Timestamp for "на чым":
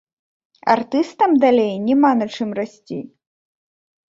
2.23-2.49